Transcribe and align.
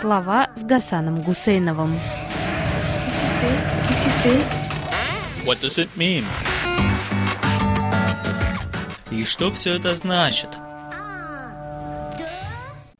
Слова 0.00 0.48
с 0.54 0.62
Гасаном 0.62 1.22
Гусейновым. 1.22 1.94
What 5.44 5.60
does 5.60 5.76
it 5.76 5.88
mean? 5.96 6.22
И 9.10 9.24
что 9.24 9.50
все 9.50 9.74
это 9.74 9.96
значит? 9.96 10.50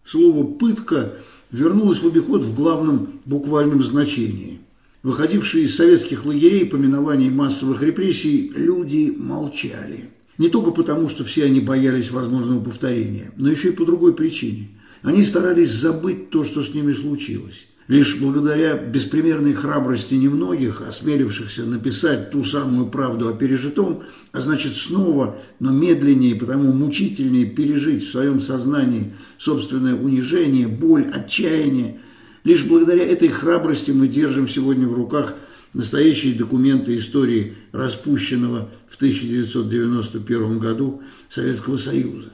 Слово 0.04 0.44
«пытка» 0.44 1.12
вернулось 1.52 2.02
в 2.02 2.08
обиход 2.08 2.42
в 2.42 2.56
главном 2.56 3.20
буквальном 3.26 3.80
значении. 3.80 4.58
Выходившие 5.04 5.66
из 5.66 5.76
советских 5.76 6.24
лагерей 6.24 6.66
по 6.66 6.74
миновании 6.74 7.30
массовых 7.30 7.80
репрессий 7.80 8.50
люди 8.56 9.14
молчали. 9.16 10.10
Не 10.36 10.48
только 10.48 10.72
потому, 10.72 11.08
что 11.08 11.22
все 11.22 11.44
они 11.44 11.60
боялись 11.60 12.10
возможного 12.10 12.60
повторения, 12.60 13.30
но 13.36 13.50
еще 13.50 13.68
и 13.68 13.72
по 13.72 13.84
другой 13.84 14.14
причине. 14.14 14.70
Они 15.02 15.22
старались 15.22 15.72
забыть 15.72 16.30
то, 16.30 16.44
что 16.44 16.62
с 16.62 16.74
ними 16.74 16.92
случилось. 16.92 17.66
Лишь 17.88 18.18
благодаря 18.18 18.74
беспримерной 18.76 19.54
храбрости 19.54 20.12
немногих, 20.12 20.82
осмелившихся 20.82 21.64
написать 21.64 22.30
ту 22.30 22.44
самую 22.44 22.88
правду 22.88 23.28
о 23.28 23.32
пережитом, 23.32 24.02
а 24.32 24.40
значит 24.42 24.74
снова, 24.74 25.38
но 25.58 25.72
медленнее 25.72 26.34
потому 26.34 26.70
мучительнее 26.72 27.46
пережить 27.46 28.06
в 28.06 28.10
своем 28.10 28.42
сознании 28.42 29.14
собственное 29.38 29.94
унижение, 29.94 30.68
боль, 30.68 31.06
отчаяние, 31.10 32.00
лишь 32.44 32.64
благодаря 32.64 33.06
этой 33.06 33.28
храбрости 33.28 33.90
мы 33.90 34.06
держим 34.06 34.48
сегодня 34.48 34.86
в 34.86 34.92
руках 34.92 35.36
настоящие 35.72 36.34
документы 36.34 36.94
истории 36.94 37.54
распущенного 37.72 38.70
в 38.86 38.96
1991 38.96 40.58
году 40.58 41.02
Советского 41.30 41.78
Союза. 41.78 42.32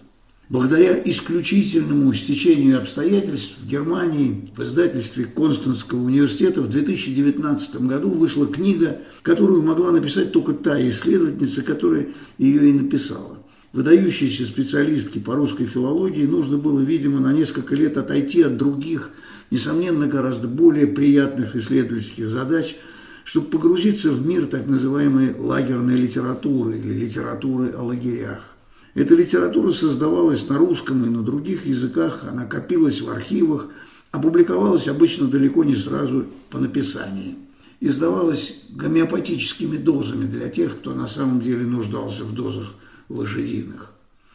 Благодаря 0.50 1.00
исключительному 1.02 2.12
стечению 2.12 2.78
обстоятельств 2.78 3.56
в 3.62 3.66
Германии 3.66 4.50
в 4.54 4.62
издательстве 4.62 5.24
Константского 5.24 6.02
университета 6.02 6.60
в 6.60 6.68
2019 6.68 7.76
году 7.82 8.10
вышла 8.10 8.46
книга, 8.46 8.98
которую 9.22 9.62
могла 9.62 9.90
написать 9.90 10.32
только 10.32 10.52
та 10.52 10.86
исследовательница, 10.86 11.62
которая 11.62 12.08
ее 12.36 12.68
и 12.68 12.72
написала. 12.74 13.38
Выдающейся 13.72 14.44
специалистке 14.44 15.18
по 15.18 15.34
русской 15.34 15.64
филологии 15.64 16.26
нужно 16.26 16.58
было, 16.58 16.80
видимо, 16.80 17.20
на 17.20 17.32
несколько 17.32 17.74
лет 17.74 17.96
отойти 17.96 18.42
от 18.42 18.58
других, 18.58 19.10
несомненно, 19.50 20.06
гораздо 20.06 20.46
более 20.46 20.86
приятных 20.86 21.56
исследовательских 21.56 22.28
задач, 22.28 22.76
чтобы 23.24 23.46
погрузиться 23.46 24.10
в 24.10 24.24
мир 24.26 24.44
так 24.44 24.66
называемой 24.66 25.34
лагерной 25.38 25.96
литературы 25.96 26.78
или 26.78 26.92
литературы 26.92 27.70
о 27.70 27.82
лагерях. 27.82 28.53
Эта 28.94 29.16
литература 29.16 29.72
создавалась 29.72 30.48
на 30.48 30.56
русском 30.56 31.04
и 31.04 31.08
на 31.08 31.22
других 31.22 31.66
языках, 31.66 32.24
она 32.28 32.46
копилась 32.46 33.00
в 33.00 33.10
архивах, 33.10 33.68
опубликовалась 34.12 34.86
обычно 34.86 35.26
далеко 35.26 35.64
не 35.64 35.74
сразу 35.74 36.26
по 36.50 36.58
написании. 36.58 37.34
Издавалась 37.80 38.62
гомеопатическими 38.70 39.76
дозами 39.76 40.26
для 40.26 40.48
тех, 40.48 40.78
кто 40.78 40.94
на 40.94 41.08
самом 41.08 41.40
деле 41.40 41.64
нуждался 41.64 42.24
в 42.24 42.32
дозах 42.32 42.72
лошадиных. 43.08 43.90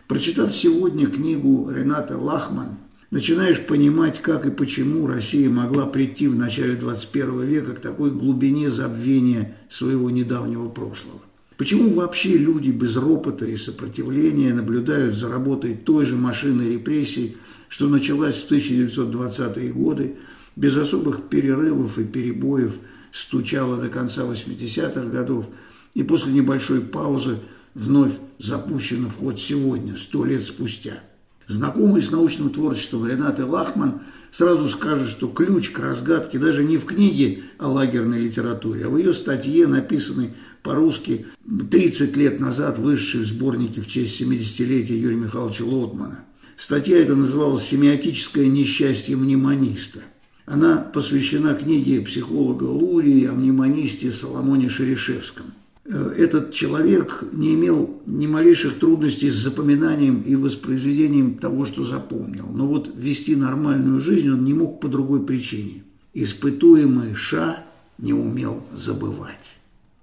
Прочитав 0.07 0.53
сегодня 0.53 1.07
книгу 1.07 1.69
Рената 1.71 2.17
Лахман, 2.17 2.77
начинаешь 3.11 3.65
понимать, 3.65 4.21
как 4.21 4.45
и 4.45 4.51
почему 4.51 5.07
Россия 5.07 5.49
могла 5.49 5.85
прийти 5.85 6.27
в 6.27 6.35
начале 6.35 6.75
21 6.75 7.41
века 7.43 7.75
к 7.75 7.79
такой 7.79 8.11
глубине 8.11 8.69
забвения 8.69 9.55
своего 9.69 10.09
недавнего 10.09 10.67
прошлого. 10.67 11.21
Почему 11.59 11.89
вообще 11.89 12.37
люди 12.37 12.69
без 12.69 12.95
ропота 12.95 13.45
и 13.45 13.57
сопротивления 13.57 14.53
наблюдают 14.53 15.13
за 15.13 15.27
работой 15.27 15.75
той 15.75 16.05
же 16.05 16.15
машины 16.15 16.61
репрессий, 16.61 17.35
что 17.67 17.89
началась 17.89 18.37
в 18.37 18.49
1920-е 18.49 19.73
годы, 19.73 20.15
без 20.55 20.77
особых 20.77 21.27
перерывов 21.27 21.99
и 21.99 22.05
перебоев 22.05 22.75
стучала 23.11 23.75
до 23.75 23.89
конца 23.89 24.21
80-х 24.21 25.01
годов 25.09 25.47
и 25.95 26.03
после 26.03 26.31
небольшой 26.31 26.79
паузы 26.79 27.39
вновь 27.73 28.13
запущена 28.37 29.09
в 29.09 29.17
ход 29.17 29.37
сегодня, 29.37 29.97
сто 29.97 30.23
лет 30.23 30.45
спустя? 30.45 31.03
Знакомый 31.47 32.01
с 32.01 32.09
научным 32.09 32.51
творчеством 32.51 33.05
Ренаты 33.05 33.43
Лахман 33.43 34.03
сразу 34.31 34.67
скажет, 34.67 35.09
что 35.09 35.27
ключ 35.27 35.69
к 35.69 35.79
разгадке 35.79 36.39
даже 36.39 36.63
не 36.63 36.77
в 36.77 36.85
книге 36.85 37.43
о 37.57 37.67
лагерной 37.67 38.19
литературе, 38.19 38.85
а 38.85 38.89
в 38.89 38.97
ее 38.97 39.13
статье, 39.13 39.67
написанной 39.67 40.31
по-русски 40.63 41.25
30 41.71 42.15
лет 42.15 42.39
назад, 42.39 42.77
вышедшей 42.77 43.21
в 43.21 43.27
сборнике 43.27 43.81
в 43.81 43.87
честь 43.87 44.21
70-летия 44.21 44.97
Юрия 44.97 45.17
Михайловича 45.17 45.65
Лотмана. 45.65 46.25
Статья 46.57 46.97
эта 46.97 47.15
называлась 47.15 47.63
«Семиотическое 47.63 48.47
несчастье 48.47 49.15
мнемониста». 49.15 50.01
Она 50.45 50.77
посвящена 50.77 51.53
книге 51.53 52.01
психолога 52.01 52.63
Лурии 52.63 53.25
о 53.27 53.33
мнемонисте 53.33 54.11
Соломоне 54.11 54.67
Шерешевском. 54.67 55.53
Э, 55.91 56.13
этот 56.17 56.51
человек 56.53 57.23
не 57.31 57.55
имел 57.55 58.01
ни 58.05 58.27
малейших 58.27 58.77
трудностей 58.77 59.31
с 59.31 59.35
запоминанием 59.35 60.21
и 60.21 60.35
воспроизведением 60.35 61.37
того, 61.37 61.65
что 61.65 61.83
запомнил. 61.83 62.45
Но 62.53 62.67
вот 62.67 62.91
вести 62.95 63.35
нормальную 63.35 63.99
жизнь 63.99 64.29
он 64.29 64.43
не 64.43 64.53
мог 64.53 64.79
по 64.79 64.87
другой 64.87 65.25
причине. 65.25 65.83
Испытуемый 66.13 67.15
Ша 67.15 67.63
не 67.97 68.13
умел 68.13 68.63
забывать. 68.73 69.57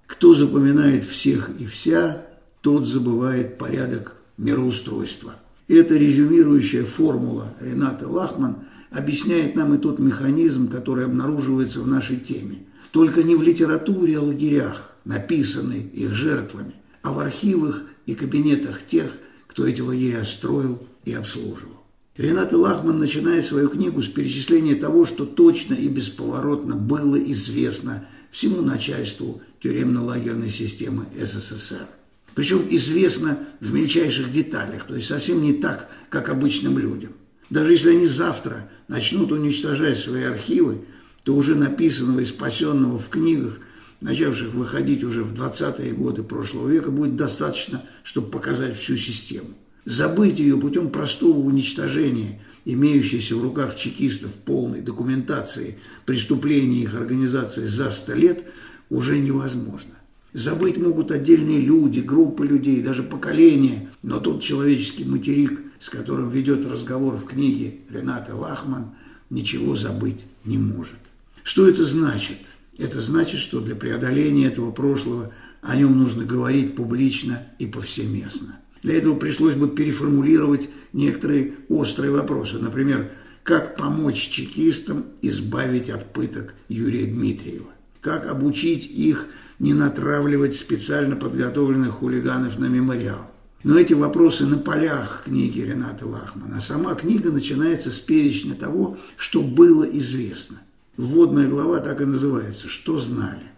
Кто 0.07 0.33
запоминает 0.33 1.05
всех 1.05 1.51
и 1.57 1.65
вся, 1.65 2.21
тот 2.61 2.85
забывает 2.85 3.57
порядок 3.57 4.17
мироустройства. 4.37 5.35
Эта 5.69 5.95
резюмирующая 5.95 6.83
формула 6.83 7.53
Рената 7.61 8.09
Лахман 8.09 8.57
объясняет 8.91 9.55
нам 9.55 9.73
и 9.73 9.77
тот 9.77 9.99
механизм, 9.99 10.69
который 10.69 11.05
обнаруживается 11.05 11.79
в 11.79 11.87
нашей 11.87 12.17
теме. 12.17 12.65
Только 12.91 13.23
не 13.23 13.35
в 13.35 13.41
литературе 13.41 14.17
о 14.17 14.23
лагерях, 14.23 14.86
написанной 15.07 15.81
их 15.81 16.13
жертвами, 16.13 16.73
а 17.01 17.11
в 17.13 17.19
архивах 17.19 17.81
и 18.05 18.13
кабинетах 18.13 18.85
тех, 18.85 19.11
кто 19.47 19.65
эти 19.65 19.81
лагеря 19.81 20.23
строил 20.25 20.85
и 21.05 21.13
обслуживал. 21.13 21.83
Рената 22.17 22.57
Лахман 22.57 22.99
начинает 22.99 23.45
свою 23.45 23.69
книгу 23.69 24.01
с 24.01 24.07
перечисления 24.07 24.75
того, 24.75 25.05
что 25.05 25.25
точно 25.25 25.75
и 25.75 25.87
бесповоротно 25.87 26.75
было 26.75 27.15
известно 27.15 28.05
всему 28.31 28.61
начальству 28.61 29.41
тюремно-лагерной 29.61 30.49
системы 30.49 31.05
СССР. 31.15 31.87
Причем 32.35 32.63
известно 32.69 33.39
в 33.61 33.73
мельчайших 33.73 34.31
деталях, 34.31 34.83
то 34.85 34.95
есть 34.95 35.07
совсем 35.07 35.41
не 35.41 35.53
так, 35.53 35.89
как 36.09 36.29
обычным 36.29 36.77
людям. 36.77 37.13
Даже 37.49 37.71
если 37.71 37.91
они 37.91 38.07
завтра 38.07 38.69
начнут 38.87 39.31
уничтожать 39.31 39.97
свои 39.97 40.23
архивы, 40.23 40.85
то 41.23 41.35
уже 41.35 41.55
написанного 41.55 42.19
и 42.19 42.25
спасенного 42.25 42.99
в 42.99 43.09
книгах 43.09 43.59
начавших 44.01 44.53
выходить 44.53 45.03
уже 45.03 45.23
в 45.23 45.33
20-е 45.33 45.93
годы 45.93 46.23
прошлого 46.23 46.69
века, 46.69 46.91
будет 46.91 47.15
достаточно, 47.15 47.83
чтобы 48.03 48.29
показать 48.29 48.77
всю 48.77 48.95
систему. 48.95 49.49
Забыть 49.85 50.39
ее 50.39 50.57
путем 50.57 50.89
простого 50.89 51.39
уничтожения, 51.39 52.41
имеющейся 52.65 53.35
в 53.35 53.41
руках 53.41 53.75
чекистов 53.75 54.33
полной 54.33 54.81
документации 54.81 55.79
преступлений 56.05 56.81
их 56.81 56.93
организации 56.93 57.67
за 57.67 57.91
100 57.91 58.13
лет, 58.13 58.43
уже 58.89 59.17
невозможно. 59.17 59.93
Забыть 60.33 60.77
могут 60.77 61.11
отдельные 61.11 61.61
люди, 61.61 62.01
группы 62.01 62.45
людей, 62.45 62.81
даже 62.81 63.01
поколения, 63.01 63.89
но 64.03 64.19
тот 64.19 64.43
человеческий 64.43 65.05
материк, 65.05 65.61
с 65.79 65.89
которым 65.89 66.29
ведет 66.29 66.65
разговор 66.67 67.15
в 67.15 67.25
книге 67.25 67.77
Рената 67.89 68.35
Лахман, 68.35 68.91
ничего 69.29 69.75
забыть 69.75 70.25
не 70.43 70.57
может. 70.57 70.97
Что 71.43 71.67
это 71.67 71.83
значит– 71.85 72.37
это 72.77 73.01
значит, 73.01 73.39
что 73.39 73.59
для 73.59 73.75
преодоления 73.75 74.47
этого 74.47 74.71
прошлого 74.71 75.33
о 75.61 75.75
нем 75.75 75.97
нужно 75.97 76.23
говорить 76.23 76.75
публично 76.75 77.43
и 77.59 77.65
повсеместно. 77.65 78.59
Для 78.83 78.95
этого 78.97 79.15
пришлось 79.15 79.55
бы 79.55 79.67
переформулировать 79.67 80.69
некоторые 80.93 81.55
острые 81.69 82.11
вопросы. 82.11 82.59
Например, 82.59 83.11
как 83.43 83.75
помочь 83.75 84.29
чекистам 84.29 85.05
избавить 85.21 85.89
от 85.89 86.13
пыток 86.13 86.53
Юрия 86.69 87.05
Дмитриева? 87.05 87.69
Как 88.01 88.27
обучить 88.27 88.85
их 88.85 89.27
не 89.59 89.73
натравливать 89.73 90.55
специально 90.55 91.15
подготовленных 91.15 91.95
хулиганов 91.95 92.59
на 92.59 92.65
мемориал? 92.65 93.31
Но 93.63 93.77
эти 93.77 93.93
вопросы 93.93 94.45
на 94.45 94.57
полях 94.57 95.23
книги 95.25 95.61
Рената 95.61 96.05
Лахмана. 96.05 96.61
Сама 96.61 96.93
книга 96.93 97.31
начинается 97.31 97.89
с 97.89 97.99
перечня 97.99 98.53
того, 98.53 98.97
что 99.17 99.41
было 99.41 99.83
известно. 99.83 100.59
Вводная 100.97 101.47
глава 101.47 101.79
так 101.79 102.01
и 102.01 102.05
называется 102.05 102.67
«Что 102.67 102.97
знали?». 102.97 103.51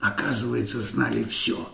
Оказывается, 0.00 0.82
знали 0.82 1.22
все. 1.22 1.72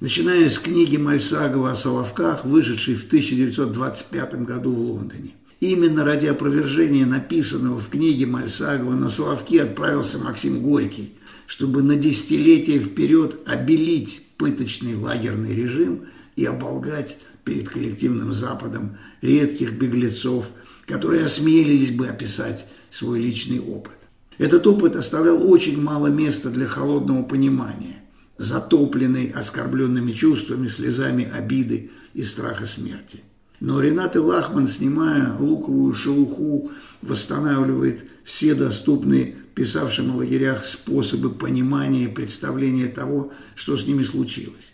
Начиная 0.00 0.50
с 0.50 0.58
книги 0.58 0.98
Мальсагова 0.98 1.70
о 1.70 1.74
Соловках, 1.74 2.44
вышедшей 2.44 2.94
в 2.94 3.06
1925 3.06 4.44
году 4.44 4.70
в 4.70 4.78
Лондоне. 4.80 5.30
Именно 5.60 6.04
ради 6.04 6.26
опровержения 6.26 7.06
написанного 7.06 7.80
в 7.80 7.88
книге 7.88 8.26
Мальсагова 8.26 8.92
на 8.92 9.08
Соловки 9.08 9.56
отправился 9.56 10.18
Максим 10.18 10.60
Горький, 10.60 11.14
чтобы 11.46 11.82
на 11.82 11.96
десятилетия 11.96 12.78
вперед 12.78 13.40
обелить 13.46 14.26
пыточный 14.36 14.94
лагерный 14.94 15.54
режим 15.54 16.08
и 16.36 16.44
оболгать 16.44 17.16
перед 17.44 17.70
коллективным 17.70 18.34
Западом 18.34 18.98
редких 19.22 19.72
беглецов, 19.72 20.50
которые 20.84 21.24
осмелились 21.24 21.92
бы 21.92 22.08
описать 22.08 22.66
свой 22.90 23.20
личный 23.20 23.58
опыт. 23.58 24.03
Этот 24.38 24.66
опыт 24.66 24.96
оставлял 24.96 25.50
очень 25.50 25.80
мало 25.80 26.08
места 26.08 26.50
для 26.50 26.66
холодного 26.66 27.22
понимания, 27.22 28.02
затопленный 28.36 29.30
оскорбленными 29.30 30.12
чувствами, 30.12 30.66
слезами 30.66 31.24
обиды 31.30 31.90
и 32.14 32.22
страха 32.22 32.66
смерти. 32.66 33.20
Но 33.60 33.80
Ренат 33.80 34.16
Лахман, 34.16 34.66
снимая 34.66 35.36
луковую 35.38 35.94
шелуху, 35.94 36.72
восстанавливает 37.00 38.04
все 38.24 38.54
доступные 38.54 39.36
писавшим 39.54 40.12
о 40.12 40.16
лагерях 40.16 40.64
способы 40.64 41.30
понимания 41.30 42.04
и 42.04 42.08
представления 42.08 42.88
того, 42.88 43.32
что 43.54 43.76
с 43.76 43.86
ними 43.86 44.02
случилось. 44.02 44.72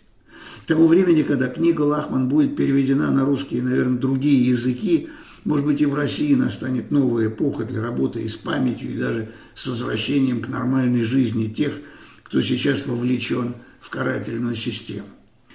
К 0.63 0.67
тому 0.67 0.87
времени, 0.87 1.21
когда 1.21 1.47
книга 1.47 1.81
Лахман 1.81 2.27
будет 2.27 2.55
переведена 2.55 3.11
на 3.11 3.25
русские 3.25 3.59
и, 3.59 3.63
наверное, 3.63 3.99
другие 3.99 4.47
языки, 4.47 5.09
может 5.43 5.65
быть, 5.65 5.81
и 5.81 5.85
в 5.85 5.95
России 5.95 6.33
настанет 6.35 6.91
новая 6.91 7.27
эпоха 7.27 7.63
для 7.63 7.81
работы 7.81 8.21
и 8.21 8.27
с 8.27 8.35
памятью, 8.35 8.93
и 8.93 8.97
даже 8.97 9.31
с 9.55 9.65
возвращением 9.65 10.41
к 10.41 10.47
нормальной 10.47 11.03
жизни 11.03 11.47
тех, 11.47 11.73
кто 12.23 12.41
сейчас 12.41 12.85
вовлечен 12.85 13.55
в 13.79 13.89
карательную 13.89 14.55
систему. 14.55 15.07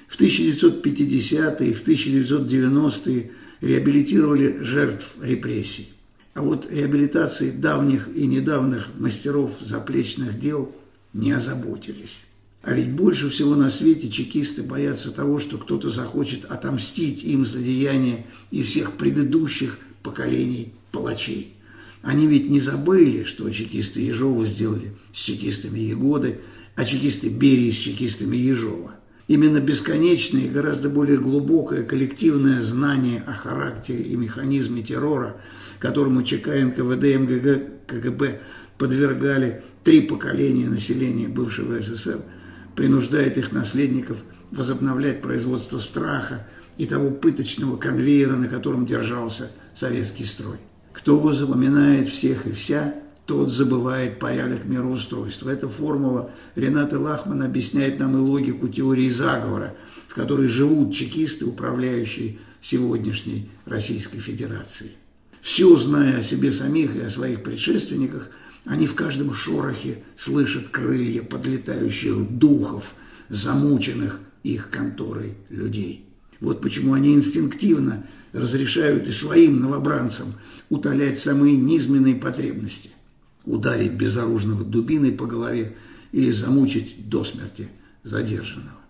В 0.09 0.21
1950-е 0.21 1.71
и 1.71 1.75
в 1.75 1.87
1990-е 1.87 3.31
реабилитировали 3.61 4.59
жертв 4.63 5.15
репрессий. 5.23 5.89
А 6.35 6.43
вот 6.43 6.71
реабилитацией 6.71 7.53
давних 7.53 8.09
и 8.15 8.27
недавних 8.27 8.91
мастеров 8.99 9.59
заплечных 9.61 10.39
дел 10.39 10.75
не 11.13 11.33
озаботились. 11.33 12.21
А 12.67 12.73
ведь 12.73 12.91
больше 12.91 13.29
всего 13.29 13.55
на 13.55 13.71
свете 13.71 14.11
чекисты 14.11 14.65
боятся 14.65 15.13
того, 15.13 15.39
что 15.39 15.57
кто-то 15.57 15.89
захочет 15.89 16.45
отомстить 16.47 17.23
им 17.23 17.47
за 17.47 17.61
деяния 17.61 18.27
и 18.51 18.65
всех 18.65 18.95
предыдущих 18.95 19.79
поколений 20.03 20.73
палачей. 20.91 21.55
Они 22.03 22.27
ведь 22.27 22.51
не 22.51 22.59
забыли, 22.59 23.23
что 23.23 23.49
чекисты 23.51 24.01
Ежова 24.01 24.45
сделали 24.45 24.97
с 25.13 25.19
чекистами 25.19 25.79
Егоды, 25.79 26.41
а 26.75 26.85
чекисты 26.85 27.29
Берии 27.29 27.71
с 27.71 27.77
чекистами 27.77 28.37
Ежова. 28.37 28.97
Именно 29.29 29.61
бесконечное 29.61 30.47
и 30.47 30.51
гораздо 30.51 30.89
более 30.89 31.19
глубокое 31.19 31.85
коллективное 31.85 32.61
знание 32.61 33.23
о 33.29 33.33
характере 33.33 34.03
и 34.03 34.17
механизме 34.17 34.83
террора, 34.83 35.37
которому 35.79 36.25
ЧК, 36.25 36.51
НКВД, 36.65 37.17
МГГ, 37.17 37.87
КГБ 37.87 38.41
подвергали 38.77 39.63
три 39.85 40.01
поколения 40.01 40.69
населения 40.69 41.29
бывшего 41.29 41.81
СССР– 41.81 42.23
принуждает 42.77 43.39
их 43.39 43.51
наследников 43.51 44.19
возобновлять 44.53 45.23
производство 45.23 45.81
страха 45.81 46.47
и 46.79 46.87
того 46.87 47.11
пыточного 47.11 47.77
конвейера, 47.77 48.37
на 48.37 48.49
котором 48.49 48.87
держался 48.87 49.51
советский 49.75 50.27
строй. 50.27 50.59
Кто 50.93 51.33
запоминает 51.33 52.09
всех 52.09 52.47
и 52.47 52.53
вся, 52.53 52.95
тот 53.25 53.53
забывает 53.53 54.21
порядок 54.21 54.67
мироустройства. 54.67 55.51
Эта 55.51 55.69
формула 55.69 56.31
Рената 56.55 57.01
Лахман 57.01 57.43
объясняет 57.43 57.99
нам 57.99 58.17
и 58.17 58.21
логику 58.21 58.69
теории 58.69 59.11
заговора, 59.11 59.75
в 60.07 60.15
которой 60.15 60.47
живут 60.47 60.95
чекисты, 60.95 61.45
управляющие 61.45 62.39
сегодняшней 62.61 63.51
Российской 63.65 64.19
Федерацией. 64.19 64.93
Все, 65.41 65.75
зная 65.77 66.19
о 66.19 66.23
себе 66.23 66.53
самих 66.53 66.95
и 66.95 67.01
о 67.01 67.11
своих 67.11 67.43
предшественниках– 67.43 68.31
они 68.67 68.87
в 68.87 68.95
каждом 68.95 69.33
шорохе 69.33 70.03
слышат 70.17 70.69
крылья 70.69 71.23
подлетающих 71.23 72.29
духов, 72.37 72.95
замученных 73.29 74.21
их 74.43 74.71
конторой 74.71 75.35
людей. 75.49 76.05
Вот 76.41 76.61
почему 76.61 76.93
они 76.93 77.15
инстинктивно 77.15 78.07
разрешают 78.33 79.07
и 79.07 79.13
своим 79.13 79.61
новобранцам 79.61 80.35
утолять 80.69 81.19
самые 81.19 81.57
низменные 81.57 82.17
потребности. 82.17 82.91
Ударить 83.45 83.93
безоружного 83.93 84.65
дубиной 84.65 85.13
по 85.13 85.27
голове 85.27 85.77
или 86.11 86.31
замучить 86.31 87.09
до 87.09 87.23
смерти 87.23 87.69
задержанного. 88.03 88.81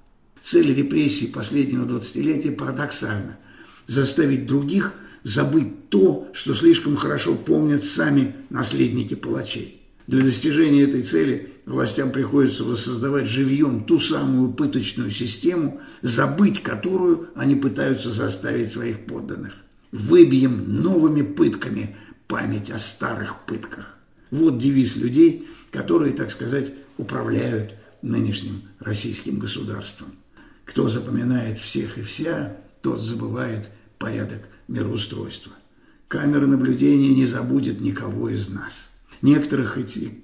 Цель 0.41 0.75
репрессий 0.75 1.27
последнего 1.27 1.85
двадцатилетия 1.85 2.53
парадоксальна– 2.53 3.37
заставить 3.87 4.47
других– 4.47 4.95
забыть 5.27 5.89
то, 5.89 6.29
что 6.33 6.55
слишком 6.55 6.95
хорошо 6.95 7.35
помнят 7.35 7.85
сами 7.85 8.33
наследники 8.49 9.15
палачей. 9.15 9.83
Для 10.07 10.23
достижения 10.23 10.85
этой 10.85 11.03
цели 11.03 11.53
властям 11.67 12.13
приходится 12.13 12.63
воссоздавать 12.63 13.27
живьем 13.27 13.83
ту 13.83 13.99
самую 13.99 14.53
пыточную 14.53 15.11
систему, 15.11 15.81
забыть 16.01 16.63
которую 16.63 17.31
они 17.35 17.57
пытаются 17.57 18.13
заставить 18.13 18.71
своих 18.71 19.05
подданных. 19.05 19.55
Выбьем 19.91 20.81
новыми 20.81 21.23
пытками 21.23 21.97
память 22.29 22.71
о 22.71 22.79
старых 22.79 23.47
пытках. 23.47 23.97
Вот 24.31 24.59
девиз 24.59 24.95
людей, 24.95 25.49
которые, 25.73 26.13
так 26.13 26.31
сказать, 26.31 26.73
управляют 26.99 27.75
нынешним 28.01 28.63
российским 28.79 29.41
государством. 29.41 30.13
Кто 30.65 30.89
запоминает 30.89 31.59
всех 31.59 31.99
и 31.99 32.03
вся, 32.03 32.57
тот 32.81 33.01
забывает 33.01 33.67
порядок 33.99 34.43
мироустройства. 34.69 35.53
Камера 36.09 36.47
наблюдения 36.47 37.15
не 37.15 37.27
забудет 37.27 37.81
никого 37.81 38.31
из 38.31 38.49
нас. 38.49 38.91
Некоторых, 39.23 39.79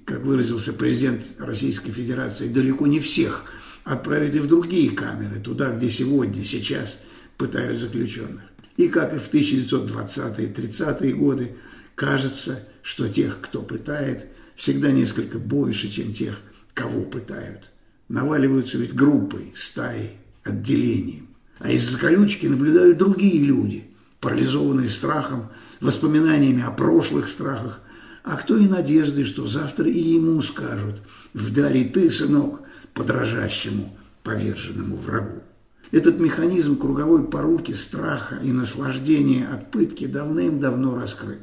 как 0.05 0.21
выразился 0.21 0.71
президент 0.73 1.21
Российской 1.39 1.91
Федерации, 1.91 2.47
далеко 2.47 2.87
не 2.87 2.99
всех 2.99 3.45
отправили 3.83 4.39
в 4.39 4.47
другие 4.47 4.91
камеры, 4.91 5.39
туда, 5.41 5.71
где 5.71 5.89
сегодня, 5.89 6.43
сейчас 6.43 7.01
пытают 7.37 7.79
заключенных. 7.79 8.43
И 8.77 8.87
как 8.87 9.13
и 9.13 9.17
в 9.17 9.29
1920-30-е 9.31 11.13
годы, 11.13 11.57
кажется, 11.95 12.65
что 12.81 13.09
тех, 13.09 13.39
кто 13.41 13.61
пытает, 13.61 14.27
всегда 14.55 14.91
несколько 14.91 15.37
больше, 15.39 15.89
чем 15.89 16.13
тех, 16.13 16.39
кого 16.73 17.01
пытают. 17.01 17.71
Наваливаются 18.07 18.77
ведь 18.77 18.93
группой, 18.93 19.51
стаей, 19.55 20.11
отделением. 20.43 21.27
А 21.59 21.71
из-за 21.71 21.97
колючки 21.97 22.45
наблюдают 22.45 22.97
другие 22.97 23.43
люди– 23.43 23.87
парализованный 24.23 24.87
страхом, 24.87 25.49
воспоминаниями 25.81 26.63
о 26.63 26.71
прошлых 26.71 27.27
страхах, 27.27 27.81
а 28.23 28.37
кто 28.37 28.55
и 28.55 28.69
надеждой, 28.69 29.25
что 29.25 29.45
завтра 29.45 29.89
и 29.89 29.99
ему 29.99 30.41
скажут 30.41 31.01
«Вдари 31.33 31.83
ты, 31.83 32.09
сынок, 32.09 32.61
подражащему 32.93 33.93
поверженному 34.23 34.95
врагу». 34.95 35.43
Этот 35.91 36.21
механизм 36.21 36.77
круговой 36.77 37.27
поруки, 37.27 37.73
страха 37.73 38.39
и 38.41 38.53
наслаждения 38.53 39.45
от 39.45 39.71
пытки 39.71 40.07
давным-давно 40.07 40.95
раскрыт. 40.95 41.41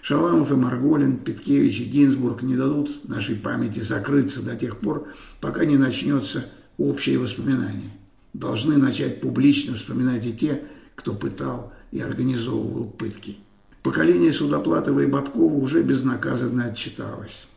Шаламов 0.00 0.50
и 0.50 0.54
Марголин, 0.54 1.18
Петкевич 1.18 1.80
и 1.80 1.84
Гинзбург 1.84 2.42
не 2.42 2.56
дадут 2.56 3.06
нашей 3.06 3.36
памяти 3.36 3.80
закрыться 3.80 4.42
до 4.42 4.56
тех 4.56 4.78
пор, 4.78 5.06
пока 5.42 5.66
не 5.66 5.76
начнется 5.76 6.46
общее 6.78 7.18
воспоминание. 7.18 7.90
Должны 8.32 8.78
начать 8.78 9.20
публично 9.20 9.74
вспоминать 9.74 10.24
и 10.24 10.32
те, 10.32 10.62
кто 10.96 11.14
пытал 11.14 11.72
и 11.92 12.00
организовывал 12.00 12.86
пытки. 12.86 13.36
Поколение 13.82 14.32
Судоплатова 14.32 15.00
и 15.00 15.06
Бабкова 15.06 15.54
уже 15.54 15.82
безнаказанно 15.82 16.66
отчиталось. 16.66 17.48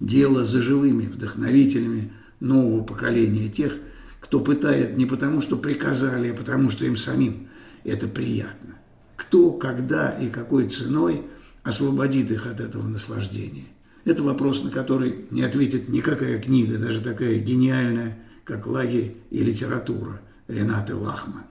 Дело 0.00 0.44
за 0.44 0.62
живыми 0.62 1.06
вдохновителями 1.06 2.12
нового 2.40 2.82
поколения 2.82 3.48
тех, 3.48 3.74
кто 4.20 4.40
пытает 4.40 4.96
не 4.96 5.06
потому, 5.06 5.40
что 5.40 5.56
приказали, 5.56 6.28
а 6.28 6.34
потому, 6.34 6.70
что 6.70 6.84
им 6.84 6.96
самим 6.96 7.48
это 7.84 8.06
приятно. 8.06 8.76
Кто, 9.16 9.52
когда 9.52 10.10
и 10.10 10.28
какой 10.28 10.68
ценой 10.68 11.22
освободит 11.62 12.30
их 12.30 12.46
от 12.46 12.60
этого 12.60 12.86
наслаждения? 12.86 13.66
Это 14.04 14.22
вопрос, 14.22 14.64
на 14.64 14.70
который 14.70 15.26
не 15.30 15.42
ответит 15.42 15.88
никакая 15.88 16.40
книга, 16.40 16.78
даже 16.78 17.00
такая 17.00 17.38
гениальная, 17.38 18.18
как 18.44 18.66
«Лагерь 18.66 19.16
и 19.30 19.42
литература» 19.42 20.20
Ренаты 20.48 20.94
Лахман. 20.96 21.44